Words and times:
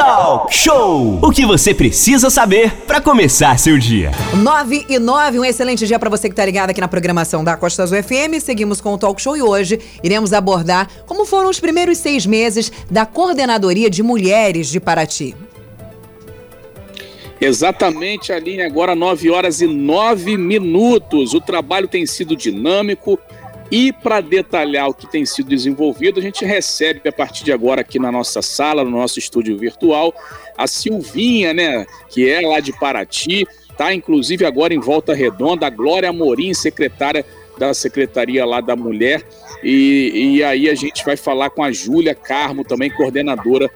Talk 0.00 0.54
Show! 0.56 1.18
O 1.20 1.30
que 1.30 1.44
você 1.44 1.74
precisa 1.74 2.30
saber 2.30 2.72
para 2.86 3.02
começar 3.02 3.58
seu 3.58 3.76
dia. 3.76 4.10
9 4.34 4.86
e 4.88 4.98
9, 4.98 5.38
um 5.40 5.44
excelente 5.44 5.86
dia 5.86 5.98
para 5.98 6.08
você 6.08 6.26
que 6.26 6.32
está 6.32 6.42
ligado 6.42 6.70
aqui 6.70 6.80
na 6.80 6.88
programação 6.88 7.44
da 7.44 7.54
Costa 7.54 7.82
Azul 7.82 8.02
FM. 8.02 8.40
Seguimos 8.40 8.80
com 8.80 8.94
o 8.94 8.98
Talk 8.98 9.20
Show 9.20 9.36
e 9.36 9.42
hoje 9.42 9.78
iremos 10.02 10.32
abordar 10.32 10.88
como 11.04 11.26
foram 11.26 11.50
os 11.50 11.60
primeiros 11.60 11.98
seis 11.98 12.24
meses 12.24 12.72
da 12.90 13.04
Coordenadoria 13.04 13.90
de 13.90 14.02
Mulheres 14.02 14.70
de 14.70 14.80
Paraty. 14.80 15.36
Exatamente, 17.38 18.32
Aline, 18.32 18.62
agora 18.62 18.94
9 18.94 19.30
horas 19.30 19.60
e 19.60 19.66
9 19.66 20.38
minutos. 20.38 21.34
O 21.34 21.42
trabalho 21.42 21.88
tem 21.88 22.06
sido 22.06 22.34
dinâmico 22.34 23.18
e 23.70 23.92
para 23.92 24.20
detalhar 24.20 24.88
o 24.88 24.94
que 24.94 25.06
tem 25.06 25.24
sido 25.24 25.48
desenvolvido, 25.48 26.18
a 26.18 26.22
gente 26.22 26.44
recebe 26.44 27.08
a 27.08 27.12
partir 27.12 27.44
de 27.44 27.52
agora 27.52 27.82
aqui 27.82 27.98
na 27.98 28.10
nossa 28.10 28.42
sala, 28.42 28.84
no 28.84 28.90
nosso 28.90 29.18
estúdio 29.18 29.56
virtual, 29.56 30.12
a 30.58 30.66
Silvinha, 30.66 31.54
né, 31.54 31.86
que 32.08 32.28
é 32.28 32.40
lá 32.46 32.58
de 32.60 32.72
Paraty, 32.72 33.46
tá? 33.76 33.94
Inclusive 33.94 34.44
agora 34.44 34.74
em 34.74 34.80
Volta 34.80 35.14
Redonda, 35.14 35.66
a 35.66 35.70
Glória 35.70 36.10
Amorim, 36.10 36.52
secretária 36.52 37.24
da 37.60 37.74
Secretaria 37.74 38.46
lá 38.46 38.62
da 38.62 38.74
Mulher. 38.74 39.22
E, 39.62 40.36
e 40.38 40.42
aí 40.42 40.70
a 40.70 40.74
gente 40.74 41.04
vai 41.04 41.16
falar 41.16 41.50
com 41.50 41.62
a 41.62 41.70
Júlia 41.70 42.14
Carmo, 42.14 42.64
também 42.64 42.90
coordenadora 42.90 43.70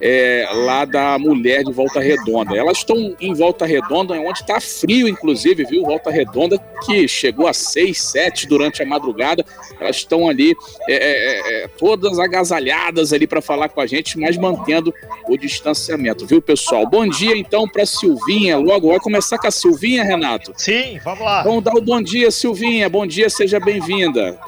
é, 0.00 0.48
lá 0.52 0.84
da 0.84 1.16
Mulher 1.16 1.62
de 1.62 1.72
Volta 1.72 2.00
Redonda. 2.00 2.56
Elas 2.56 2.78
estão 2.78 3.14
em 3.20 3.32
Volta 3.32 3.64
Redonda, 3.64 4.14
onde 4.14 4.40
está 4.40 4.60
frio, 4.60 5.06
inclusive, 5.06 5.64
viu? 5.64 5.84
Volta 5.84 6.10
Redonda, 6.10 6.58
que 6.84 7.06
chegou 7.06 7.46
a 7.46 7.52
6, 7.52 7.96
7 7.96 8.48
durante 8.48 8.82
a 8.82 8.86
madrugada. 8.86 9.44
Elas 9.78 9.96
estão 9.96 10.28
ali 10.28 10.52
é, 10.88 10.94
é, 10.94 11.62
é, 11.64 11.68
todas 11.68 12.18
agasalhadas 12.18 13.12
ali 13.12 13.28
para 13.28 13.40
falar 13.40 13.68
com 13.68 13.80
a 13.80 13.86
gente, 13.86 14.18
mas 14.18 14.36
mantendo 14.36 14.92
o 15.28 15.36
distanciamento, 15.36 16.26
viu, 16.26 16.42
pessoal? 16.42 16.84
Bom 16.84 17.06
dia, 17.06 17.36
então, 17.36 17.68
para 17.68 17.86
Silvinha. 17.86 18.58
Logo, 18.58 18.88
vai 18.88 18.98
começar 18.98 19.38
com 19.38 19.46
a 19.46 19.50
Silvinha, 19.52 20.02
Renato? 20.02 20.52
Sim, 20.56 20.98
vamos 21.04 21.24
lá. 21.24 21.44
Vamos 21.44 21.62
dar 21.62 21.74
o 21.74 21.80
bom 21.80 22.02
dia, 22.02 22.32
Silvinha. 22.32 22.88
Bom 22.88 23.06
dia, 23.06 23.19
seja 23.28 23.60
bem-vinda. 23.60 24.38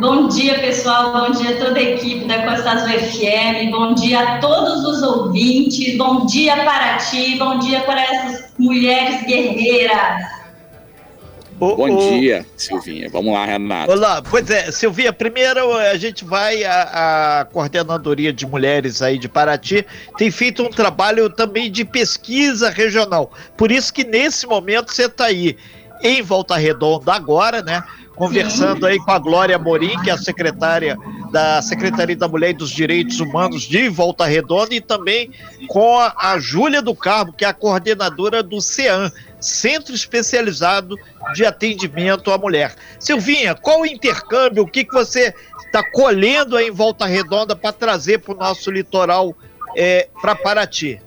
Bom 0.00 0.28
dia, 0.28 0.58
pessoal. 0.58 1.12
Bom 1.12 1.30
dia 1.32 1.56
a 1.56 1.58
toda 1.58 1.78
a 1.78 1.82
equipe 1.82 2.24
da 2.24 2.42
Costa 2.46 2.70
Azul 2.70 2.98
FM. 2.98 3.70
Bom 3.70 3.94
dia 3.94 4.20
a 4.20 4.38
todos 4.38 4.82
os 4.86 5.02
ouvintes. 5.02 5.98
Bom 5.98 6.24
dia 6.24 6.56
para 6.56 6.96
ti. 6.96 7.36
Bom 7.38 7.58
dia 7.58 7.82
para 7.82 8.02
essas 8.02 8.50
mulheres 8.58 9.26
guerreiras. 9.26 10.40
Bom 11.60 12.18
dia, 12.18 12.46
Silvinha. 12.56 13.10
Vamos 13.12 13.34
lá, 13.34 13.44
Renato. 13.44 13.92
Olá, 13.92 14.22
pois 14.22 14.48
é, 14.48 14.72
Silvinha, 14.72 15.12
primeiro 15.12 15.74
a 15.76 15.94
gente 15.98 16.24
vai, 16.24 16.64
a, 16.64 17.40
a, 17.40 17.44
Coordenadoria 17.44 18.32
de 18.32 18.46
Mulheres 18.46 19.02
aí 19.02 19.18
de 19.18 19.28
Paraty 19.28 19.84
tem 20.16 20.30
feito 20.30 20.62
um 20.62 20.70
trabalho 20.70 21.28
também 21.28 21.70
de 21.70 21.84
pesquisa 21.84 22.70
regional. 22.70 23.30
Por 23.58 23.70
isso 23.70 23.92
que 23.92 24.04
nesse 24.04 24.46
momento 24.46 24.90
você 24.90 25.04
está 25.04 25.26
aí 25.26 25.58
em 26.02 26.22
Volta 26.22 26.56
Redonda 26.56 27.12
agora, 27.12 27.62
né? 27.62 27.82
conversando 28.20 28.84
aí 28.84 28.98
com 28.98 29.10
a 29.12 29.18
Glória 29.18 29.58
Morim, 29.58 29.98
que 30.02 30.10
é 30.10 30.12
a 30.12 30.18
secretária 30.18 30.94
da 31.32 31.62
Secretaria 31.62 32.14
da 32.14 32.28
Mulher 32.28 32.50
e 32.50 32.52
dos 32.52 32.68
Direitos 32.70 33.18
Humanos 33.18 33.62
de 33.62 33.88
Volta 33.88 34.26
Redonda, 34.26 34.74
e 34.74 34.80
também 34.80 35.30
com 35.68 35.98
a, 35.98 36.12
a 36.14 36.38
Júlia 36.38 36.82
do 36.82 36.94
Carmo, 36.94 37.32
que 37.32 37.46
é 37.46 37.48
a 37.48 37.54
coordenadora 37.54 38.42
do 38.42 38.60
CEAM, 38.60 39.10
Centro 39.40 39.94
Especializado 39.94 40.96
de 41.32 41.46
Atendimento 41.46 42.30
à 42.30 42.36
Mulher. 42.36 42.74
Silvinha, 42.98 43.54
qual 43.54 43.80
o 43.80 43.86
intercâmbio, 43.86 44.64
o 44.64 44.70
que, 44.70 44.84
que 44.84 44.92
você 44.92 45.34
está 45.64 45.82
colhendo 45.90 46.58
aí 46.58 46.68
em 46.68 46.70
Volta 46.70 47.06
Redonda 47.06 47.56
para 47.56 47.72
trazer 47.72 48.18
para 48.18 48.34
o 48.34 48.36
nosso 48.36 48.70
litoral, 48.70 49.34
é, 49.74 50.10
para 50.20 50.34
Paraty? 50.34 51.00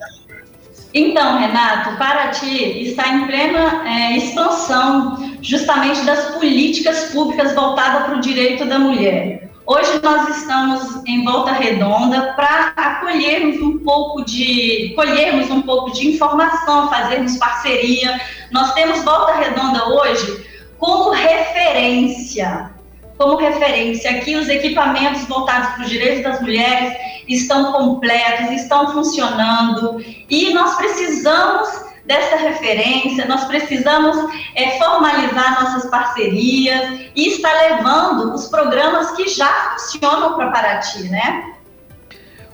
Então, 0.93 1.39
Renato, 1.39 1.97
Paraty 1.97 2.83
está 2.83 3.09
em 3.09 3.25
plena 3.25 3.81
é, 3.87 4.15
expansão 4.17 5.35
justamente 5.41 6.05
das 6.05 6.35
políticas 6.35 7.11
públicas 7.11 7.55
voltadas 7.55 8.03
para 8.03 8.17
o 8.17 8.21
direito 8.21 8.65
da 8.65 8.77
mulher. 8.77 9.49
Hoje 9.65 9.99
nós 10.03 10.37
estamos 10.37 11.03
em 11.07 11.23
Volta 11.23 11.53
Redonda 11.53 12.33
para 12.33 12.73
acolhermos 12.75 13.59
um 13.61 13.79
pouco 13.79 14.23
de 14.25 14.93
colhermos 14.95 15.49
um 15.49 15.61
pouco 15.61 15.93
de 15.93 16.09
informação, 16.09 16.89
fazermos 16.89 17.37
parceria. 17.37 18.19
Nós 18.51 18.73
temos 18.73 19.03
Volta 19.03 19.33
Redonda 19.33 19.87
hoje 19.87 20.45
como 20.77 21.11
referência 21.11 22.72
como 23.17 23.37
referência. 23.37 24.11
Aqui, 24.11 24.35
os 24.35 24.49
equipamentos 24.49 25.25
voltados 25.25 25.69
para 25.75 25.83
os 25.83 25.89
direitos 25.89 26.23
das 26.23 26.41
mulheres 26.41 26.93
estão 27.27 27.71
completos, 27.71 28.51
estão 28.51 28.91
funcionando 28.91 30.03
e 30.29 30.53
nós 30.53 30.75
precisamos 30.75 31.69
dessa 32.05 32.35
referência, 32.35 33.25
nós 33.25 33.45
precisamos 33.45 34.17
é, 34.55 34.77
formalizar 34.77 35.63
nossas 35.63 35.89
parcerias 35.89 36.99
e 37.15 37.29
estar 37.29 37.53
levando 37.53 38.33
os 38.33 38.47
programas 38.49 39.11
que 39.11 39.27
já 39.29 39.75
funcionam 39.77 40.35
para 40.35 40.51
Paraty, 40.51 41.03
né? 41.09 41.52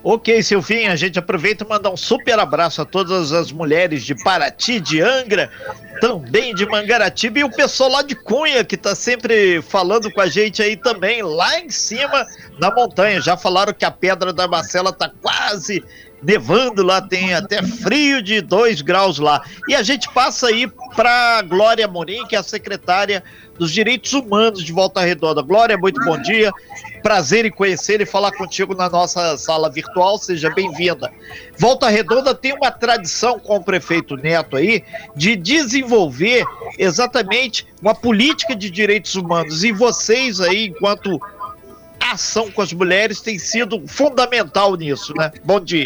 Ok, 0.02 0.42
Silvinha, 0.42 0.92
a 0.92 0.96
gente 0.96 1.18
aproveita 1.18 1.62
e 1.62 1.68
manda 1.68 1.90
um 1.90 1.96
super 1.96 2.38
abraço 2.38 2.80
a 2.80 2.86
todas 2.86 3.32
as 3.32 3.52
mulheres 3.52 4.02
de 4.02 4.14
Paraty, 4.14 4.80
de 4.80 5.02
Angra, 5.02 5.50
também 6.00 6.54
de 6.54 6.64
Mangaratiba 6.64 7.40
e 7.40 7.44
o 7.44 7.50
pessoal 7.50 7.90
lá 7.90 8.02
de 8.02 8.14
Cunha, 8.14 8.64
que 8.64 8.78
tá 8.78 8.94
sempre 8.94 9.60
falando 9.60 10.10
com 10.10 10.20
a 10.22 10.26
gente 10.26 10.62
aí 10.62 10.74
também, 10.74 11.22
lá 11.22 11.60
em 11.60 11.68
cima 11.68 12.26
na 12.58 12.74
montanha. 12.74 13.20
Já 13.20 13.36
falaram 13.36 13.74
que 13.74 13.84
a 13.84 13.90
Pedra 13.90 14.32
da 14.32 14.48
Marcela 14.48 14.90
tá 14.90 15.10
quase 15.20 15.84
nevando 16.22 16.82
lá, 16.82 17.00
tem 17.00 17.34
até 17.34 17.62
frio 17.62 18.22
de 18.22 18.40
2 18.40 18.80
graus 18.82 19.18
lá. 19.18 19.42
E 19.68 19.74
a 19.74 19.82
gente 19.82 20.08
passa 20.12 20.48
aí 20.48 20.66
para 20.94 21.42
Glória 21.42 21.86
Morim, 21.86 22.26
que 22.26 22.36
é 22.36 22.38
a 22.38 22.42
secretária 22.42 23.22
dos 23.58 23.70
Direitos 23.70 24.12
Humanos 24.12 24.64
de 24.64 24.72
Volta 24.72 25.00
Redonda. 25.00 25.42
Glória, 25.42 25.76
muito 25.76 26.02
bom 26.04 26.20
dia. 26.20 26.50
Prazer 27.02 27.44
em 27.44 27.50
conhecer 27.50 28.00
e 28.00 28.06
falar 28.06 28.32
contigo 28.32 28.74
na 28.74 28.88
nossa 28.88 29.36
sala 29.36 29.70
virtual. 29.70 30.18
Seja 30.18 30.50
bem-vinda. 30.50 31.10
Volta 31.58 31.88
Redonda 31.88 32.34
tem 32.34 32.52
uma 32.52 32.70
tradição 32.70 33.38
com 33.38 33.56
o 33.56 33.62
prefeito 33.62 34.16
Neto 34.16 34.56
aí 34.56 34.84
de 35.16 35.36
desenvolver 35.36 36.44
exatamente 36.78 37.66
uma 37.80 37.94
política 37.94 38.54
de 38.54 38.70
direitos 38.70 39.14
humanos. 39.14 39.64
E 39.64 39.72
vocês 39.72 40.40
aí, 40.40 40.66
enquanto 40.66 41.20
ação 42.12 42.50
com 42.50 42.62
as 42.62 42.72
mulheres 42.72 43.20
tem 43.20 43.38
sido 43.38 43.86
fundamental 43.86 44.74
nisso, 44.74 45.14
né? 45.16 45.30
Bom 45.44 45.60
dia. 45.60 45.84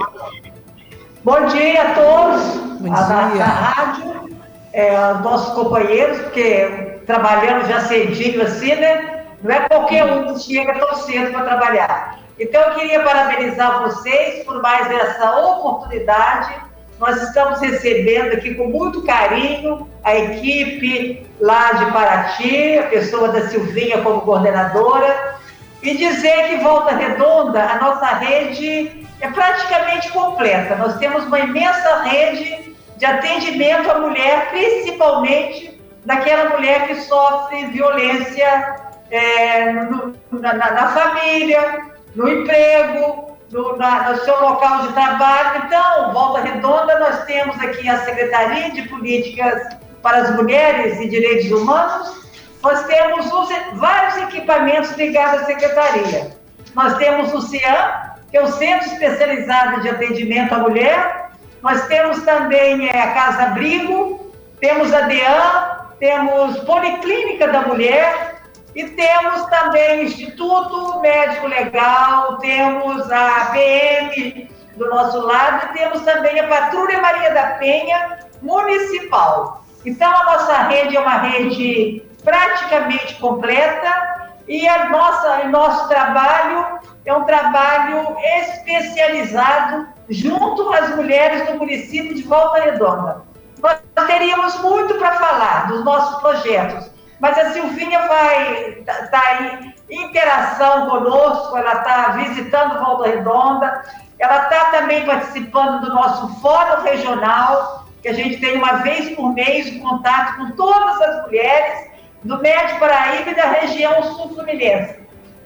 Bom 1.22 1.46
dia 1.46 1.82
a 1.82 1.94
todos, 1.94 2.42
Bom 2.80 2.92
a 2.92 3.28
dia. 3.28 3.38
da 3.38 3.44
rádio, 3.44 4.38
é, 4.72 4.94
aos 4.94 5.22
nossos 5.22 5.54
companheiros, 5.54 6.18
porque 6.18 7.00
trabalhando 7.06 7.66
já 7.66 7.80
cedinho 7.80 8.42
assim, 8.42 8.74
né? 8.74 9.13
Não 9.44 9.54
é 9.54 9.68
qualquer 9.68 10.04
um 10.06 10.32
que 10.32 10.40
chega 10.40 10.72
tão 10.72 10.94
cedo 10.94 11.30
para 11.30 11.44
trabalhar. 11.44 12.18
Então, 12.40 12.62
eu 12.62 12.74
queria 12.76 13.02
parabenizar 13.02 13.82
vocês 13.82 14.42
por 14.42 14.62
mais 14.62 14.90
essa 14.90 15.38
oportunidade. 15.38 16.54
Nós 16.98 17.22
estamos 17.22 17.60
recebendo 17.60 18.32
aqui 18.32 18.54
com 18.54 18.68
muito 18.68 19.02
carinho 19.02 19.86
a 20.02 20.16
equipe 20.16 21.26
lá 21.38 21.72
de 21.74 21.92
Paraty, 21.92 22.78
a 22.78 22.84
pessoa 22.84 23.28
da 23.28 23.46
Silvinha 23.48 24.00
como 24.00 24.22
coordenadora, 24.22 25.36
e 25.82 25.94
dizer 25.94 26.48
que 26.48 26.56
Volta 26.56 26.94
Redonda, 26.94 27.62
a 27.64 27.78
nossa 27.78 28.06
rede 28.06 29.06
é 29.20 29.28
praticamente 29.28 30.10
completa. 30.10 30.74
Nós 30.76 30.96
temos 30.96 31.22
uma 31.24 31.40
imensa 31.40 32.02
rede 32.04 32.74
de 32.96 33.04
atendimento 33.04 33.90
à 33.90 33.98
mulher, 33.98 34.48
principalmente 34.48 35.78
daquela 36.02 36.48
mulher 36.48 36.86
que 36.86 36.94
sofre 37.02 37.66
violência 37.66 38.83
é, 39.14 39.72
no, 39.72 40.12
na, 40.32 40.54
na, 40.54 40.88
família, 40.88 41.84
no 42.16 42.28
emprego, 42.28 43.38
no, 43.52 43.76
na, 43.76 44.10
no 44.10 44.16
seu 44.24 44.40
local 44.40 44.88
de 44.88 44.92
trabalho. 44.92 45.62
Então, 45.66 46.12
Volta 46.12 46.40
Redonda, 46.40 46.98
nós 46.98 47.24
temos 47.24 47.56
aqui 47.60 47.88
a 47.88 48.04
Secretaria 48.04 48.72
de 48.72 48.88
Políticas 48.88 49.76
para 50.02 50.18
as 50.18 50.34
Mulheres 50.34 51.00
e 51.00 51.08
Direitos 51.08 51.50
Humanos, 51.50 52.24
nós 52.60 52.82
temos 52.84 53.32
os, 53.32 53.48
vários 53.74 54.16
equipamentos 54.16 54.90
ligados 54.92 55.42
à 55.42 55.44
secretaria. 55.44 56.36
Nós 56.74 56.96
temos 56.96 57.32
o 57.32 57.40
CIAM, 57.40 58.14
que 58.30 58.36
é 58.36 58.42
o 58.42 58.48
Centro 58.48 58.88
Especializado 58.88 59.80
de 59.82 59.90
Atendimento 59.90 60.54
à 60.54 60.58
Mulher. 60.58 61.30
Nós 61.62 61.86
temos 61.86 62.22
também 62.24 62.88
é, 62.88 63.00
a 63.00 63.12
Casa 63.12 63.44
Abrigo, 63.44 64.32
temos 64.60 64.92
a 64.92 65.02
DEAN, 65.02 65.86
temos 66.00 66.58
Policlínica 66.60 67.48
da 67.48 67.62
Mulher 67.62 68.33
e 68.74 68.84
temos 68.88 69.46
também 69.46 70.04
Instituto 70.04 71.00
Médico 71.00 71.46
Legal, 71.46 72.38
temos 72.38 73.10
a 73.10 73.50
PM 73.52 74.50
do 74.76 74.88
nosso 74.90 75.20
lado 75.20 75.66
e 75.66 75.78
temos 75.78 76.02
também 76.02 76.38
a 76.40 76.48
Patrulha 76.48 77.00
Maria 77.00 77.32
da 77.32 77.46
Penha 77.58 78.18
Municipal. 78.42 79.64
Então, 79.86 80.10
a 80.10 80.24
nossa 80.24 80.56
rede 80.62 80.96
é 80.96 81.00
uma 81.00 81.18
rede 81.18 82.02
praticamente 82.24 83.14
completa 83.16 84.32
e 84.48 84.66
a 84.66 84.88
nossa, 84.88 85.42
o 85.44 85.48
nosso 85.50 85.88
trabalho 85.88 86.80
é 87.04 87.14
um 87.14 87.24
trabalho 87.24 88.16
especializado 88.40 89.86
junto 90.08 90.72
às 90.72 90.96
mulheres 90.96 91.46
do 91.46 91.58
município 91.58 92.14
de 92.14 92.22
Volta 92.22 92.60
Redonda. 92.60 93.22
Nós 93.62 93.78
teríamos 94.06 94.60
muito 94.60 94.94
para 94.94 95.12
falar 95.12 95.68
dos 95.68 95.84
nossos 95.84 96.20
projetos, 96.20 96.90
mas 97.20 97.38
a 97.38 97.50
Silvinha 97.52 98.06
vai 98.06 98.78
estar 98.78 98.94
tá, 98.94 99.06
tá 99.06 99.42
em 99.88 100.04
interação 100.04 100.88
conosco, 100.88 101.56
ela 101.56 101.74
está 101.74 102.08
visitando 102.12 102.84
Volta 102.84 103.08
Redonda, 103.08 103.82
ela 104.18 104.42
está 104.44 104.64
também 104.70 105.04
participando 105.04 105.82
do 105.82 105.94
nosso 105.94 106.40
fórum 106.40 106.82
regional, 106.82 107.86
que 108.02 108.08
a 108.08 108.12
gente 108.12 108.38
tem 108.38 108.56
uma 108.56 108.74
vez 108.74 109.14
por 109.14 109.32
mês 109.32 109.70
contato 109.80 110.36
com 110.36 110.50
todas 110.52 111.00
as 111.00 111.22
mulheres 111.24 111.90
do 112.22 112.40
Médio 112.40 112.78
Paraíba 112.78 113.30
e 113.30 113.34
da 113.34 113.46
região 113.46 114.02
sul-fluminense. 114.02 114.98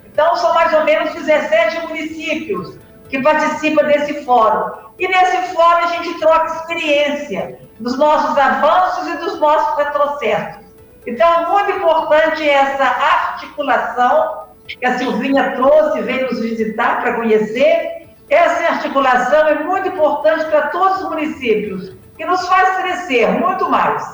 Então, 0.06 0.34
são 0.36 0.54
mais 0.54 0.72
ou 0.72 0.84
menos 0.84 1.14
17 1.14 1.86
municípios 1.86 2.78
que 3.08 3.20
participam 3.20 3.84
desse 3.84 4.24
fórum. 4.24 4.72
E 4.98 5.06
nesse 5.06 5.54
fórum 5.54 5.84
a 5.84 5.86
gente 5.86 6.18
troca 6.18 6.46
experiência 6.46 7.60
dos 7.78 7.96
nossos 7.96 8.36
avanços 8.36 9.08
e 9.08 9.16
dos 9.18 9.40
nossos 9.40 9.76
retrocessos. 9.76 10.67
Então, 11.08 11.26
é 11.26 11.46
muito 11.46 11.70
importante 11.78 12.46
essa 12.46 12.84
articulação 12.84 14.44
que 14.66 14.84
a 14.84 14.98
Silvinha 14.98 15.52
trouxe, 15.52 16.02
veio 16.02 16.26
nos 16.26 16.38
visitar 16.40 17.00
para 17.00 17.14
conhecer. 17.14 18.06
Essa 18.28 18.74
articulação 18.74 19.48
é 19.48 19.54
muito 19.64 19.88
importante 19.88 20.44
para 20.44 20.66
todos 20.66 21.00
os 21.00 21.08
municípios 21.08 21.96
e 22.18 22.24
nos 22.26 22.46
faz 22.46 22.76
crescer 22.76 23.26
muito 23.28 23.70
mais. 23.70 24.06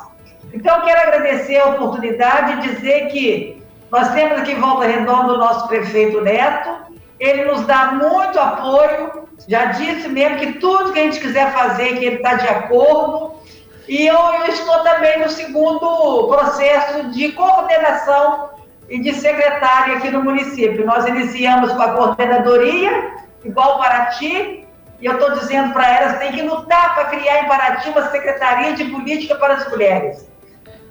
Então, 0.52 0.82
quero 0.82 1.00
agradecer 1.00 1.58
a 1.58 1.70
oportunidade 1.70 2.60
de 2.60 2.74
dizer 2.74 3.08
que 3.08 3.60
nós 3.90 4.12
temos 4.12 4.38
aqui 4.38 4.52
em 4.52 4.60
Volta 4.60 4.86
Redonda 4.86 5.32
o 5.32 5.38
nosso 5.38 5.66
prefeito 5.66 6.20
Neto, 6.20 6.70
ele 7.18 7.44
nos 7.44 7.66
dá 7.66 7.86
muito 7.86 8.38
apoio, 8.38 9.28
já 9.48 9.64
disse 9.66 10.08
mesmo 10.08 10.38
que 10.38 10.52
tudo 10.60 10.92
que 10.92 11.00
a 11.00 11.02
gente 11.02 11.18
quiser 11.18 11.52
fazer, 11.52 11.98
que 11.98 12.04
ele 12.04 12.16
está 12.16 12.34
de 12.34 12.46
acordo. 12.46 13.34
E 13.86 14.06
eu, 14.06 14.16
eu, 14.16 14.46
estou 14.46 14.78
também 14.80 15.20
no 15.20 15.28
segundo 15.28 16.26
processo 16.28 17.10
de 17.10 17.32
coordenação 17.32 18.50
e 18.88 18.98
de 18.98 19.12
secretária 19.14 19.96
aqui 19.96 20.10
no 20.10 20.22
município. 20.22 20.86
Nós 20.86 21.06
iniciamos 21.06 21.72
com 21.72 21.82
a 21.82 21.92
coordenadoria, 21.92 23.12
igual 23.44 23.78
Paraty, 23.78 24.66
e 25.00 25.06
eu 25.06 25.12
estou 25.14 25.32
dizendo 25.32 25.72
para 25.74 25.86
elas, 25.86 26.18
tem 26.18 26.32
que 26.32 26.42
lutar 26.42 26.94
para 26.94 27.06
criar 27.06 27.42
em 27.42 27.48
Paraty 27.48 27.90
uma 27.90 28.10
secretaria 28.10 28.72
de 28.72 28.84
política 28.86 29.34
para 29.34 29.54
as 29.54 29.68
mulheres. 29.68 30.26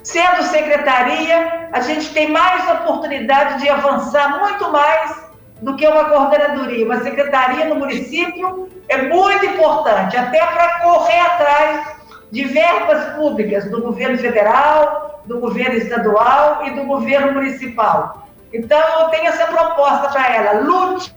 Sendo 0.03 0.43
secretaria, 0.43 1.69
a 1.71 1.79
gente 1.79 2.13
tem 2.13 2.29
mais 2.29 2.69
oportunidade 2.69 3.61
de 3.61 3.69
avançar 3.69 4.37
muito 4.39 4.69
mais 4.69 5.23
do 5.61 5.75
que 5.75 5.87
uma 5.87 6.05
coordenadoria. 6.05 6.85
Uma 6.85 7.01
secretaria 7.01 7.65
no 7.65 7.75
município 7.75 8.69
é 8.89 9.03
muito 9.03 9.45
importante, 9.45 10.15
até 10.17 10.45
para 10.45 10.79
correr 10.81 11.19
atrás 11.19 11.92
de 12.33 12.45
verbas 12.45 13.13
públicas 13.13 13.69
do 13.69 13.79
governo 13.79 14.17
federal, 14.17 15.21
do 15.23 15.39
governo 15.39 15.75
estadual 15.75 16.65
e 16.65 16.71
do 16.71 16.83
governo 16.83 17.31
municipal. 17.33 18.27
Então, 18.51 18.81
eu 19.01 19.09
tenho 19.09 19.27
essa 19.27 19.45
proposta 19.45 20.09
para 20.09 20.35
ela: 20.35 20.61
lute, 20.61 21.13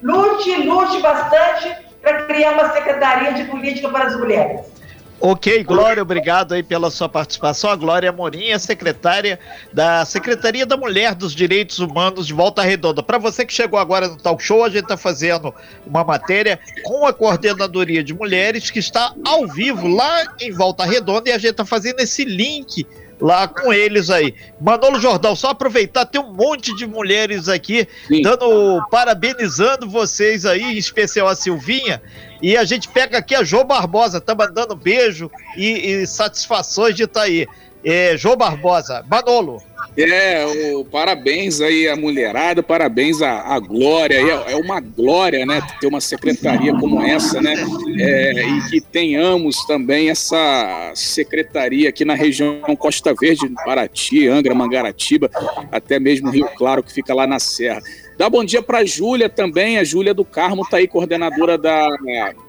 lute, 0.00 0.62
lute 0.62 1.02
bastante 1.02 1.76
para 2.00 2.22
criar 2.26 2.52
uma 2.52 2.70
secretaria 2.70 3.32
de 3.32 3.44
política 3.46 3.88
para 3.88 4.04
as 4.04 4.16
mulheres. 4.16 4.72
Ok, 5.20 5.64
Glória, 5.64 6.02
obrigado 6.02 6.52
aí 6.52 6.62
pela 6.62 6.90
sua 6.90 7.08
participação. 7.08 7.70
A 7.70 7.76
Glória 7.76 8.14
é 8.48 8.58
secretária 8.58 9.38
da 9.72 10.04
Secretaria 10.04 10.66
da 10.66 10.76
Mulher 10.76 11.14
dos 11.14 11.34
Direitos 11.34 11.78
Humanos 11.78 12.26
de 12.26 12.34
Volta 12.34 12.62
Redonda. 12.62 13.02
Para 13.02 13.16
você 13.16 13.46
que 13.46 13.52
chegou 13.52 13.78
agora 13.78 14.08
no 14.08 14.16
talk 14.16 14.42
show, 14.42 14.64
a 14.64 14.68
gente 14.68 14.82
está 14.82 14.96
fazendo 14.96 15.54
uma 15.86 16.04
matéria 16.04 16.58
com 16.82 17.06
a 17.06 17.12
Coordenadoria 17.12 18.02
de 18.02 18.12
Mulheres 18.12 18.70
que 18.70 18.78
está 18.78 19.14
ao 19.24 19.46
vivo 19.46 19.88
lá 19.88 20.34
em 20.40 20.52
Volta 20.52 20.84
Redonda 20.84 21.30
e 21.30 21.32
a 21.32 21.38
gente 21.38 21.52
está 21.52 21.64
fazendo 21.64 22.00
esse 22.00 22.24
link 22.24 22.86
lá 23.20 23.48
com 23.48 23.72
eles 23.72 24.10
aí. 24.10 24.34
Manolo 24.60 25.00
Jordão, 25.00 25.34
só 25.34 25.50
aproveitar, 25.50 26.04
tem 26.04 26.20
um 26.20 26.32
monte 26.32 26.74
de 26.76 26.86
mulheres 26.86 27.48
aqui 27.48 27.88
Sim. 28.06 28.22
dando, 28.22 28.84
parabenizando 28.90 29.88
vocês 29.88 30.44
aí, 30.44 30.62
em 30.62 30.76
especial 30.76 31.28
a 31.28 31.34
Silvinha. 31.34 32.02
E 32.44 32.58
a 32.58 32.64
gente 32.64 32.90
pega 32.90 33.16
aqui 33.16 33.34
a 33.34 33.42
Jô 33.42 33.64
Barbosa, 33.64 34.20
tá 34.20 34.34
mandando 34.34 34.76
beijo 34.76 35.30
e, 35.56 36.02
e 36.02 36.06
satisfações 36.06 36.94
de 36.94 37.04
estar 37.04 37.20
tá 37.20 37.26
aí. 37.26 37.46
É, 37.82 38.14
Barbosa, 38.36 39.02
Manolo. 39.10 39.62
É, 39.96 40.44
o, 40.74 40.84
parabéns 40.84 41.62
aí 41.62 41.88
a 41.88 41.96
mulherada, 41.96 42.62
parabéns 42.62 43.22
à, 43.22 43.54
à 43.54 43.58
Glória. 43.58 44.16
É, 44.16 44.52
é, 44.52 44.56
uma 44.56 44.78
glória, 44.78 45.46
né, 45.46 45.62
ter 45.80 45.86
uma 45.86 46.02
secretaria 46.02 46.74
como 46.74 47.00
essa, 47.00 47.40
né, 47.40 47.54
é, 47.98 48.46
e 48.46 48.68
que 48.68 48.78
tenhamos 48.78 49.64
também 49.64 50.10
essa 50.10 50.92
secretaria 50.94 51.88
aqui 51.88 52.04
na 52.04 52.14
região 52.14 52.60
Costa 52.76 53.14
Verde, 53.18 53.48
Paraty, 53.64 54.28
Angra, 54.28 54.54
Mangaratiba, 54.54 55.30
até 55.72 55.98
mesmo 55.98 56.28
Rio 56.28 56.48
Claro, 56.56 56.82
que 56.82 56.92
fica 56.92 57.14
lá 57.14 57.26
na 57.26 57.38
Serra. 57.38 57.80
Dá 58.16 58.30
bom 58.30 58.44
dia 58.44 58.62
para 58.62 58.78
a 58.78 58.84
Júlia 58.84 59.28
também, 59.28 59.78
a 59.78 59.84
Júlia 59.84 60.14
do 60.14 60.24
Carmo 60.24 60.62
está 60.62 60.76
aí, 60.76 60.86
coordenadora 60.86 61.58
da 61.58 61.88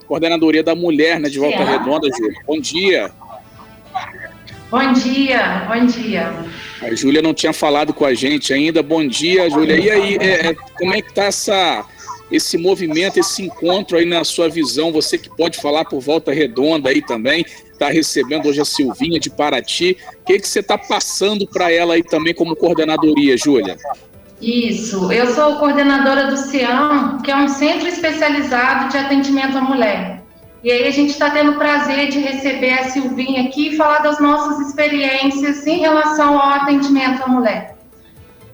Coordenadoria 0.07 0.61
da 0.61 0.75
Mulher, 0.75 1.19
né, 1.19 1.27
de 1.27 1.39
Volta 1.39 1.63
Redonda, 1.63 2.07
Júlia. 2.15 2.39
Bom 2.45 2.59
dia. 2.59 3.11
Bom 4.69 4.93
dia, 4.93 5.65
bom 5.67 5.85
dia. 5.85 6.33
A 6.81 6.93
Júlia 6.93 7.21
não 7.21 7.33
tinha 7.33 7.53
falado 7.53 7.93
com 7.93 8.05
a 8.05 8.13
gente 8.13 8.53
ainda. 8.53 8.83
Bom 8.83 9.07
dia, 9.07 9.49
Júlia. 9.49 9.77
E 9.79 9.89
aí, 9.89 10.17
é, 10.19 10.47
é 10.47 10.55
como 10.77 10.93
é 10.93 11.01
que 11.01 11.09
está 11.09 11.23
essa, 11.25 11.85
esse 12.31 12.57
movimento, 12.57 13.19
esse 13.19 13.43
encontro 13.43 13.97
aí 13.97 14.05
na 14.05 14.23
sua 14.23 14.49
visão? 14.49 14.91
Você 14.91 15.17
que 15.17 15.29
pode 15.29 15.59
falar 15.59 15.85
por 15.85 15.99
volta 15.99 16.31
redonda 16.31 16.89
aí 16.89 17.01
também, 17.01 17.45
está 17.71 17.89
recebendo 17.89 18.47
hoje 18.49 18.61
a 18.61 18.65
Silvinha 18.65 19.19
de 19.19 19.29
Paraty. 19.29 19.97
O 20.21 20.25
que, 20.25 20.39
que 20.39 20.47
você 20.47 20.59
está 20.59 20.77
passando 20.77 21.47
para 21.47 21.71
ela 21.71 21.95
aí 21.95 22.03
também 22.03 22.33
como 22.33 22.55
coordenadoria, 22.55 23.37
Júlia? 23.37 23.77
Isso, 24.41 25.11
eu 25.11 25.27
sou 25.33 25.55
coordenadora 25.55 26.27
do 26.27 26.35
CIAM, 26.35 27.19
que 27.23 27.31
é 27.31 27.35
um 27.35 27.47
centro 27.47 27.87
especializado 27.87 28.89
de 28.89 28.97
atendimento 28.97 29.57
à 29.57 29.61
mulher. 29.61 30.23
E 30.61 30.71
aí 30.71 30.87
a 30.87 30.91
gente 30.91 31.11
está 31.11 31.29
tendo 31.29 31.51
o 31.51 31.57
prazer 31.57 32.09
de 32.09 32.19
receber 32.19 32.73
a 32.73 32.85
Silvinha 32.85 33.43
aqui 33.43 33.69
e 33.69 33.77
falar 33.77 33.99
das 33.99 34.19
nossas 34.19 34.67
experiências 34.67 35.65
em 35.65 35.79
relação 35.79 36.39
ao 36.39 36.49
atendimento 36.49 37.23
à 37.23 37.27
mulher. 37.27 37.77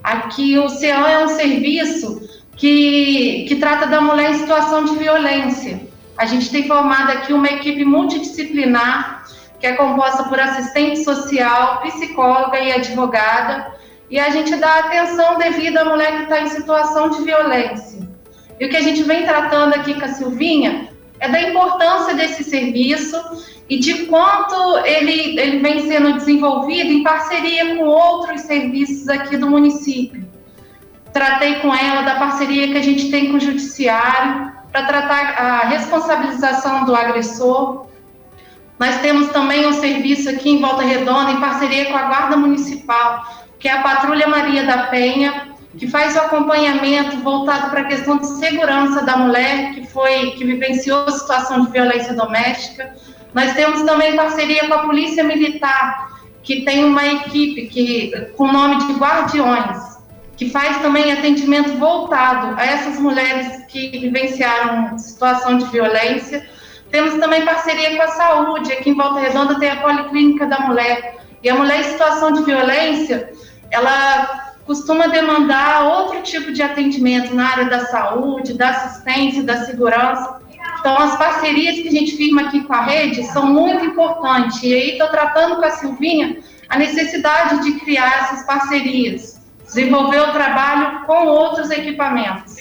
Aqui 0.03 0.57
o 0.57 0.69
CEAM 0.69 1.07
é 1.07 1.23
um 1.23 1.29
serviço 1.29 2.21
que, 2.55 3.45
que 3.47 3.55
trata 3.55 3.87
da 3.87 4.01
mulher 4.01 4.31
em 4.31 4.39
situação 4.39 4.85
de 4.85 4.95
violência. 4.97 5.81
A 6.17 6.25
gente 6.25 6.51
tem 6.51 6.67
formado 6.67 7.11
aqui 7.11 7.33
uma 7.33 7.47
equipe 7.47 7.83
multidisciplinar, 7.83 9.25
que 9.59 9.65
é 9.65 9.73
composta 9.73 10.23
por 10.25 10.39
assistente 10.39 11.03
social, 11.03 11.81
psicóloga 11.81 12.59
e 12.59 12.71
advogada, 12.71 13.71
e 14.11 14.19
a 14.19 14.29
gente 14.29 14.53
dá 14.57 14.79
atenção 14.79 15.37
devida 15.37 15.81
à 15.81 15.85
mulher 15.85 16.17
que 16.17 16.23
está 16.23 16.41
em 16.41 16.49
situação 16.49 17.09
de 17.09 17.23
violência. 17.23 18.01
E 18.59 18.65
o 18.65 18.69
que 18.69 18.75
a 18.75 18.81
gente 18.81 19.01
vem 19.03 19.23
tratando 19.23 19.73
aqui 19.73 19.93
com 19.93 20.03
a 20.03 20.09
Silvinha 20.09 20.89
é 21.17 21.29
da 21.29 21.41
importância 21.41 22.13
desse 22.13 22.43
serviço 22.43 23.17
e 23.69 23.79
de 23.79 24.05
quanto 24.07 24.85
ele, 24.85 25.39
ele 25.39 25.59
vem 25.59 25.87
sendo 25.87 26.13
desenvolvido 26.13 26.91
em 26.91 27.03
parceria 27.03 27.77
com 27.77 27.85
outros 27.85 28.41
serviços 28.41 29.07
aqui 29.07 29.37
do 29.37 29.49
município. 29.49 30.29
Tratei 31.13 31.55
com 31.61 31.73
ela 31.73 32.01
da 32.01 32.15
parceria 32.15 32.67
que 32.67 32.77
a 32.77 32.83
gente 32.83 33.09
tem 33.09 33.31
com 33.31 33.37
o 33.37 33.39
judiciário 33.39 34.51
para 34.71 34.85
tratar 34.85 35.21
a 35.37 35.67
responsabilização 35.67 36.83
do 36.83 36.93
agressor. 36.93 37.87
Nós 38.77 38.99
temos 38.99 39.29
também 39.29 39.67
um 39.67 39.73
serviço 39.73 40.29
aqui 40.29 40.49
em 40.49 40.59
Volta 40.59 40.81
Redonda 40.81 41.31
em 41.31 41.39
parceria 41.39 41.85
com 41.85 41.97
a 41.97 42.03
Guarda 42.03 42.35
Municipal, 42.35 43.25
que 43.61 43.67
é 43.67 43.73
a 43.73 43.83
Patrulha 43.83 44.27
Maria 44.27 44.65
da 44.65 44.87
Penha, 44.87 45.51
que 45.77 45.87
faz 45.87 46.15
o 46.15 46.19
acompanhamento 46.19 47.17
voltado 47.17 47.69
para 47.69 47.81
a 47.81 47.85
questão 47.85 48.17
de 48.17 48.27
segurança 48.39 49.05
da 49.05 49.15
mulher 49.15 49.73
que 49.73 49.87
foi 49.87 50.31
que 50.31 50.43
vivenciou 50.43 51.05
a 51.05 51.11
situação 51.11 51.65
de 51.65 51.71
violência 51.71 52.13
doméstica. 52.13 52.93
Nós 53.33 53.53
temos 53.53 53.83
também 53.83 54.15
parceria 54.15 54.67
com 54.67 54.73
a 54.73 54.79
Polícia 54.79 55.23
Militar, 55.23 56.09
que 56.43 56.65
tem 56.65 56.83
uma 56.83 57.05
equipe 57.05 57.67
que 57.67 58.11
com 58.35 58.45
o 58.45 58.51
nome 58.51 58.87
de 58.87 58.93
Guardiões, 58.93 59.77
que 60.35 60.49
faz 60.49 60.81
também 60.81 61.11
atendimento 61.11 61.77
voltado 61.77 62.59
a 62.59 62.65
essas 62.65 62.99
mulheres 62.99 63.63
que 63.67 63.89
vivenciaram 63.91 64.97
situação 64.97 65.59
de 65.59 65.65
violência. 65.65 66.49
Temos 66.89 67.13
também 67.19 67.45
parceria 67.45 67.95
com 67.95 68.01
a 68.01 68.07
saúde, 68.07 68.73
aqui 68.73 68.89
em 68.89 68.95
Volta 68.95 69.19
Redonda 69.19 69.59
tem 69.59 69.69
a 69.69 69.77
Policlínica 69.77 70.47
da 70.47 70.61
Mulher. 70.61 71.21
E 71.43 71.49
a 71.49 71.55
mulher 71.55 71.79
em 71.79 71.83
situação 71.83 72.31
de 72.33 72.43
violência, 72.43 73.31
ela 73.71 74.51
costuma 74.65 75.07
demandar 75.07 75.83
outro 75.85 76.21
tipo 76.21 76.51
de 76.51 76.61
atendimento 76.61 77.33
na 77.33 77.49
área 77.49 77.65
da 77.65 77.85
saúde, 77.87 78.53
da 78.53 78.69
assistência, 78.69 79.43
da 79.43 79.65
segurança. 79.65 80.39
Então, 80.79 80.97
as 80.97 81.17
parcerias 81.17 81.75
que 81.75 81.87
a 81.87 81.91
gente 81.91 82.15
firma 82.15 82.43
aqui 82.43 82.61
com 82.63 82.73
a 82.73 82.81
rede 82.81 83.23
são 83.31 83.45
muito 83.47 83.85
importantes. 83.85 84.61
E 84.63 84.73
aí, 84.73 84.91
estou 84.91 85.07
tratando 85.09 85.55
com 85.55 85.65
a 85.65 85.71
Silvinha 85.71 86.37
a 86.69 86.77
necessidade 86.77 87.63
de 87.63 87.79
criar 87.79 88.23
essas 88.23 88.45
parcerias, 88.45 89.41
desenvolver 89.65 90.21
o 90.21 90.31
trabalho 90.31 91.05
com 91.05 91.25
outros 91.27 91.69
equipamentos. 91.69 92.55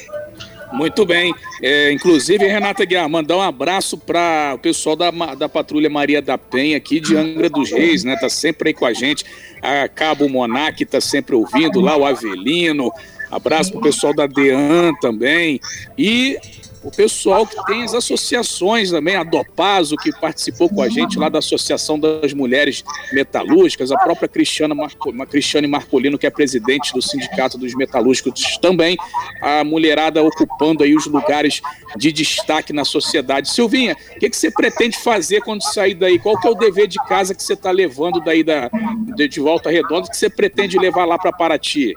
Muito 0.73 1.05
bem. 1.05 1.35
É, 1.63 1.93
inclusive, 1.93 2.47
Renata 2.47 2.85
Guiar, 2.85 3.09
mandar 3.09 3.37
um 3.37 3.43
abraço 3.43 3.99
para 3.99 4.53
o 4.55 4.59
pessoal 4.59 4.97
da, 4.97 5.11
da 5.35 5.49
Patrulha 5.49 5.91
Maria 5.91 6.23
da 6.23 6.39
Penha 6.39 6.77
aqui 6.77 7.01
de 7.01 7.17
Angra 7.17 7.49
dos 7.49 7.71
Reis, 7.71 8.05
né? 8.05 8.17
Tá 8.21 8.29
sempre 8.29 8.71
aí 8.71 8.75
com 8.75 8.87
a 8.87 8.93
gente. 8.93 9.25
A 9.61 9.89
Cabo 9.89 10.29
Monac 10.29 10.85
tá 10.87 11.01
sempre 11.01 11.35
ouvindo 11.35 11.81
lá, 11.81 11.97
o 11.97 12.05
Avelino. 12.05 12.93
Abraço 13.31 13.73
pro 13.73 13.81
pessoal 13.81 14.15
da 14.15 14.27
DEAN 14.27 14.93
também. 15.01 15.61
E 15.97 16.39
o 16.83 16.91
pessoal 16.91 17.47
que 17.47 17.63
tem 17.67 17.83
as 17.83 17.95
associações 17.95 18.91
também, 18.91 19.15
a 19.15 19.23
Dopaso, 19.23 19.97
que 19.97 20.11
participou 20.19 20.69
com 20.69 20.81
a 20.83 20.89
gente 20.89 21.19
lá 21.19 21.29
da 21.29 21.39
Associação 21.39 21.99
das 21.99 22.33
Mulheres 22.33 22.83
Metalúrgicas, 23.13 23.93
a 23.93 23.99
própria 23.99 24.29
Cristiana 24.29 24.75
Marco, 24.75 25.13
Cristiane 25.27 25.67
Marcolino, 25.67 26.19
que 26.19 26.27
é 26.27 26.31
presidente 26.31 26.93
do 26.95 27.03
Sindicato 27.03 27.59
dos 27.59 27.75
Metalúrgicos 27.75 28.57
também, 28.59 28.97
a 29.43 29.63
mulherada 29.63 30.23
ocupando 30.23 30.83
aí 30.83 30.95
os 30.95 31.07
lugares 31.07 31.61
de 31.97 32.11
destaque 32.13 32.73
na 32.73 32.85
sociedade. 32.85 33.51
Silvinha, 33.51 33.95
o 34.17 34.19
que, 34.19 34.31
que 34.31 34.37
você 34.37 34.51
pretende 34.51 34.97
fazer 34.97 35.43
quando 35.43 35.63
sair 35.63 35.95
daí? 35.95 36.19
Qual 36.19 36.41
que 36.41 36.49
é 36.49 36.51
o 36.51 36.55
dever 36.55 36.87
de 36.87 36.99
casa 37.07 37.35
que 37.35 37.43
você 37.43 37.53
está 37.53 37.71
levando 37.71 38.21
daí 38.21 38.43
da, 38.43 38.71
de, 39.17 39.29
de 39.29 39.41
Volta 39.41 39.71
Redonda 39.71 40.09
que 40.09 40.17
você 40.17 40.31
pretende 40.31 40.79
levar 40.79 41.05
lá 41.05 41.19
para 41.19 41.33
Paraty? 41.33 41.95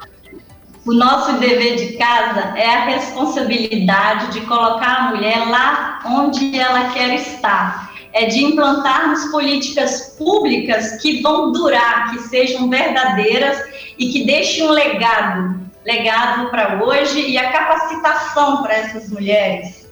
O 0.86 0.94
nosso 0.94 1.34
dever 1.40 1.78
de 1.78 1.94
casa 1.98 2.54
é 2.58 2.70
a 2.70 2.86
responsabilidade 2.86 4.34
de 4.34 4.42
colocar 4.42 4.98
a 4.98 5.10
mulher 5.12 5.48
lá 5.50 6.00
onde 6.06 6.60
ela 6.60 6.90
quer 6.92 7.16
estar. 7.16 7.94
É 8.12 8.26
de 8.26 8.44
implantarmos 8.44 9.26
políticas 9.32 10.16
públicas 10.18 11.02
que 11.02 11.22
vão 11.22 11.52
durar, 11.52 12.12
que 12.12 12.20
sejam 12.24 12.70
verdadeiras 12.70 13.58
e 13.98 14.12
que 14.12 14.26
deixem 14.26 14.68
um 14.68 14.72
legado 14.72 15.64
legado 15.86 16.50
para 16.50 16.82
hoje 16.84 17.30
e 17.30 17.38
a 17.38 17.52
capacitação 17.52 18.64
para 18.64 18.74
essas 18.74 19.10
mulheres. 19.10 19.90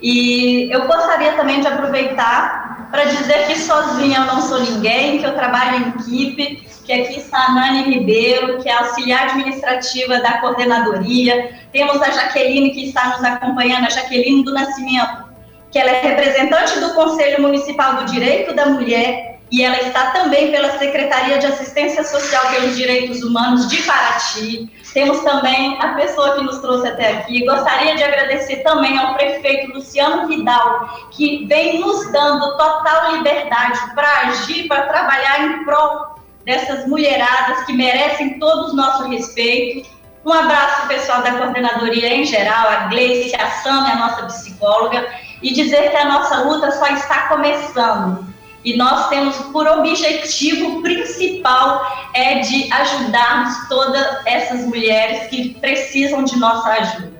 E 0.00 0.68
eu 0.70 0.86
gostaria 0.86 1.32
também 1.32 1.60
de 1.60 1.66
aproveitar 1.66 2.57
para 2.90 3.04
dizer 3.04 3.46
que 3.46 3.58
sozinha 3.58 4.18
eu 4.18 4.24
não 4.26 4.40
sou 4.40 4.60
ninguém, 4.60 5.18
que 5.18 5.24
eu 5.24 5.34
trabalho 5.34 5.76
em 5.76 5.88
equipe, 6.00 6.68
que 6.84 6.92
aqui 6.92 7.18
está 7.18 7.46
a 7.46 7.52
Nani 7.52 7.82
Ribeiro, 7.94 8.58
que 8.62 8.68
é 8.68 8.72
auxiliar 8.72 9.28
administrativa 9.28 10.20
da 10.20 10.38
coordenadoria. 10.38 11.52
Temos 11.70 12.00
a 12.00 12.10
Jaqueline, 12.10 12.70
que 12.70 12.88
está 12.88 13.10
nos 13.10 13.22
acompanhando, 13.22 13.86
a 13.86 13.90
Jaqueline 13.90 14.42
do 14.42 14.54
Nascimento, 14.54 15.24
que 15.70 15.78
ela 15.78 15.90
é 15.90 16.00
representante 16.00 16.80
do 16.80 16.94
Conselho 16.94 17.42
Municipal 17.42 17.96
do 17.96 18.06
Direito 18.06 18.54
da 18.54 18.66
Mulher 18.66 19.38
e 19.50 19.62
ela 19.62 19.80
está 19.80 20.10
também 20.10 20.50
pela 20.50 20.78
Secretaria 20.78 21.38
de 21.38 21.46
Assistência 21.46 22.04
Social 22.04 22.50
pelos 22.50 22.76
Direitos 22.76 23.22
Humanos 23.22 23.68
de 23.68 23.82
Paraty. 23.82 24.70
Temos 24.92 25.20
também 25.20 25.80
a 25.82 25.94
pessoa 25.94 26.34
que 26.34 26.42
nos 26.42 26.58
trouxe 26.58 26.88
até 26.88 27.18
aqui. 27.18 27.44
Gostaria 27.44 27.94
de 27.94 28.02
agradecer 28.02 28.56
também 28.62 28.98
ao 28.98 29.14
prefeito 29.14 29.72
Luciano 29.72 30.26
Vidal, 30.26 30.88
que 31.10 31.46
vem 31.46 31.80
nos 31.80 32.10
dando 32.10 32.56
total 32.56 33.12
liberdade 33.16 33.78
para 33.94 34.28
agir, 34.28 34.66
para 34.66 34.86
trabalhar 34.86 35.44
em 35.44 35.64
prol 35.64 36.18
dessas 36.44 36.86
mulheradas 36.86 37.64
que 37.64 37.72
merecem 37.74 38.38
todo 38.38 38.72
o 38.72 38.76
nosso 38.76 39.08
respeito. 39.08 39.88
Um 40.24 40.32
abraço 40.32 40.88
pessoal 40.88 41.22
da 41.22 41.32
coordenadoria 41.32 42.14
em 42.14 42.24
geral, 42.24 42.68
a 42.68 42.76
Gleice, 42.88 43.34
a 43.36 43.50
Sam, 43.50 43.86
a 43.86 43.96
nossa 43.96 44.26
psicóloga, 44.26 45.06
e 45.42 45.52
dizer 45.52 45.90
que 45.90 45.96
a 45.96 46.06
nossa 46.06 46.42
luta 46.42 46.70
só 46.72 46.86
está 46.88 47.28
começando. 47.28 48.27
E 48.68 48.76
nós 48.76 49.08
temos 49.08 49.34
por 49.50 49.66
objetivo 49.66 50.82
principal 50.82 51.80
é 52.12 52.40
de 52.40 52.70
ajudarmos 52.70 53.66
todas 53.66 54.06
essas 54.26 54.66
mulheres 54.66 55.26
que 55.28 55.54
precisam 55.54 56.22
de 56.22 56.38
nossa 56.38 56.68
ajuda. 56.68 57.18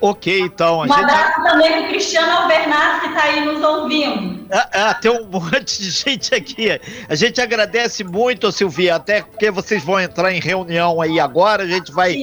Ok, 0.00 0.38
então. 0.38 0.82
Um 0.82 0.86
gente... 0.86 1.00
abraço 1.00 1.42
também 1.42 1.72
para 1.72 1.80
o 1.82 1.88
Cristiano 1.88 2.42
Alvernaz, 2.42 3.00
que 3.00 3.08
está 3.08 3.24
aí 3.24 3.44
nos 3.44 3.60
ouvindo. 3.60 4.41
Ah, 4.52 4.68
ah, 4.72 4.94
tem 4.94 5.10
um 5.10 5.24
monte 5.26 5.80
de 5.80 5.90
gente 5.90 6.34
aqui. 6.34 6.68
A 7.08 7.14
gente 7.14 7.40
agradece 7.40 8.04
muito, 8.04 8.52
Silvia, 8.52 8.96
até 8.96 9.22
porque 9.22 9.50
vocês 9.50 9.82
vão 9.82 9.98
entrar 9.98 10.30
em 10.30 10.40
reunião 10.40 11.00
aí 11.00 11.18
agora. 11.18 11.62
A 11.62 11.66
gente 11.66 11.90
vai 11.90 12.14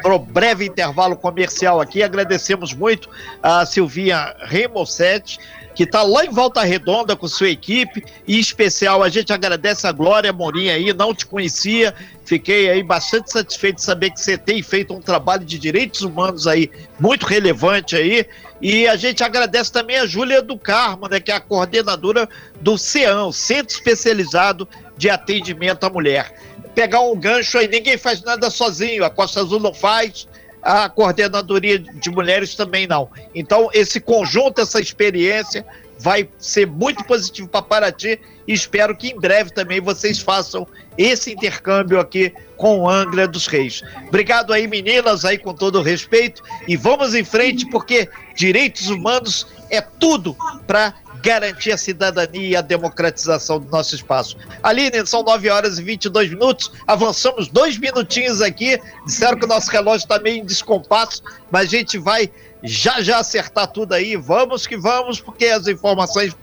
para 0.00 0.14
o 0.14 0.18
breve 0.18 0.64
intervalo 0.64 1.14
comercial 1.14 1.80
aqui. 1.80 2.02
Agradecemos 2.02 2.72
muito 2.72 3.10
a 3.42 3.66
Silvia 3.66 4.34
Remossetti 4.40 5.38
que 5.74 5.82
está 5.82 6.02
lá 6.02 6.24
em 6.24 6.30
Volta 6.30 6.62
Redonda 6.62 7.16
com 7.16 7.26
sua 7.26 7.48
equipe, 7.48 8.04
e 8.26 8.36
em 8.36 8.40
especial 8.40 9.02
a 9.02 9.08
gente 9.08 9.32
agradece 9.32 9.86
a 9.86 9.92
Glória 9.92 10.32
Morim 10.32 10.68
aí, 10.68 10.92
não 10.92 11.12
te 11.12 11.26
conhecia, 11.26 11.92
fiquei 12.24 12.70
aí 12.70 12.82
bastante 12.82 13.32
satisfeito 13.32 13.76
de 13.76 13.82
saber 13.82 14.10
que 14.10 14.20
você 14.20 14.38
tem 14.38 14.62
feito 14.62 14.94
um 14.94 15.00
trabalho 15.00 15.44
de 15.44 15.58
direitos 15.58 16.02
humanos 16.02 16.46
aí 16.46 16.70
muito 16.98 17.26
relevante 17.26 17.96
aí, 17.96 18.24
e 18.64 18.88
a 18.88 18.96
gente 18.96 19.22
agradece 19.22 19.70
também 19.70 19.98
a 19.98 20.06
Júlia 20.06 20.40
do 20.40 20.58
Carmo, 20.58 21.06
né, 21.06 21.20
que 21.20 21.30
é 21.30 21.34
a 21.34 21.40
coordenadora 21.40 22.26
do 22.62 22.78
CEAM, 22.78 23.30
Centro 23.30 23.76
Especializado 23.76 24.66
de 24.96 25.10
Atendimento 25.10 25.84
à 25.84 25.90
Mulher. 25.90 26.32
Pegar 26.74 27.02
um 27.02 27.14
gancho 27.14 27.58
aí, 27.58 27.68
ninguém 27.68 27.98
faz 27.98 28.22
nada 28.22 28.48
sozinho, 28.48 29.04
a 29.04 29.10
Costa 29.10 29.40
Azul 29.40 29.60
não 29.60 29.74
faz, 29.74 30.26
a 30.62 30.88
coordenadoria 30.88 31.78
de 31.78 32.08
mulheres 32.08 32.54
também 32.54 32.86
não. 32.86 33.10
Então, 33.34 33.68
esse 33.74 34.00
conjunto, 34.00 34.62
essa 34.62 34.80
experiência 34.80 35.62
vai 35.98 36.26
ser 36.38 36.66
muito 36.66 37.04
positivo 37.04 37.46
para 37.46 37.60
Paraty 37.60 38.18
e 38.48 38.52
espero 38.54 38.96
que 38.96 39.08
em 39.08 39.20
breve 39.20 39.50
também 39.50 39.80
vocês 39.80 40.18
façam 40.18 40.66
esse 40.96 41.32
intercâmbio 41.32 42.00
aqui 42.00 42.32
com 42.56 42.80
o 42.80 42.88
Angra 42.88 43.28
dos 43.28 43.46
Reis. 43.46 43.82
Obrigado 44.08 44.54
aí, 44.54 44.66
meninas, 44.66 45.24
aí 45.24 45.36
com 45.36 45.52
todo 45.52 45.82
respeito 45.82 46.42
e 46.66 46.76
vamos 46.76 47.14
em 47.14 47.24
frente 47.24 47.68
porque 47.68 48.08
direitos 48.34 48.88
humanos 48.88 49.46
é 49.70 49.80
tudo 49.80 50.36
para 50.66 50.94
garantir 51.22 51.72
a 51.72 51.78
cidadania 51.78 52.48
e 52.48 52.54
a 52.54 52.60
democratização 52.60 53.58
do 53.58 53.70
nosso 53.70 53.94
espaço. 53.94 54.36
Aline, 54.62 55.06
são 55.06 55.22
9 55.22 55.48
horas 55.48 55.78
e 55.78 55.82
22 55.82 56.30
minutos, 56.30 56.70
avançamos 56.86 57.48
dois 57.48 57.78
minutinhos 57.78 58.42
aqui, 58.42 58.78
disseram 59.06 59.38
que 59.38 59.46
o 59.46 59.48
nosso 59.48 59.70
relógio 59.70 60.04
está 60.04 60.18
meio 60.18 60.42
em 60.42 60.44
descompasso, 60.44 61.22
mas 61.50 61.68
a 61.68 61.70
gente 61.70 61.96
vai 61.96 62.30
já 62.62 63.00
já 63.02 63.18
acertar 63.18 63.68
tudo 63.68 63.92
aí, 63.92 64.16
vamos 64.16 64.66
que 64.66 64.76
vamos, 64.76 65.20
porque 65.20 65.46
as 65.46 65.66
informações 65.66 66.34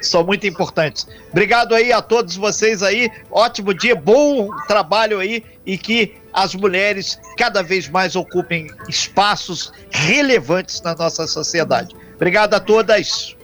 são 0.00 0.24
muito 0.24 0.46
importantes. 0.46 1.06
Obrigado 1.30 1.74
aí 1.74 1.92
a 1.92 2.00
todos 2.00 2.36
vocês 2.36 2.82
aí, 2.82 3.10
ótimo 3.30 3.74
dia, 3.74 3.94
bom 3.94 4.48
trabalho 4.66 5.18
aí 5.18 5.42
e 5.64 5.76
que 5.76 6.14
as 6.32 6.54
mulheres 6.54 7.18
cada 7.36 7.62
vez 7.62 7.88
mais 7.88 8.16
ocupem 8.16 8.68
espaços 8.88 9.72
relevantes 9.90 10.80
na 10.82 10.94
nossa 10.94 11.26
sociedade. 11.26 11.94
Obrigado 12.14 12.54
a 12.54 12.60
todas. 12.60 13.36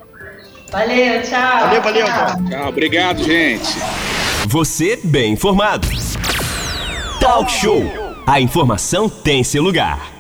Valeu, 0.71 1.23
tchau. 1.23 1.61
Valeu, 1.61 1.83
valeu. 1.83 2.07
Tchau, 2.07 2.49
tchau 2.49 2.69
obrigado, 2.69 3.23
gente. 3.23 3.79
Você 4.49 4.99
bem 5.03 5.33
informado. 5.33 5.89
Talk 7.21 7.51
Show. 7.51 7.83
A 8.27 8.41
informação 8.41 9.09
tem 9.09 9.45
seu 9.45 9.63
lugar. 9.63 10.16